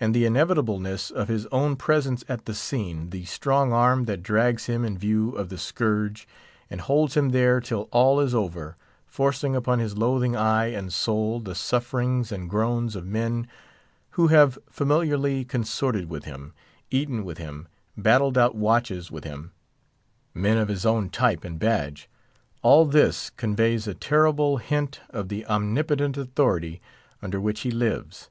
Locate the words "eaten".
16.90-17.24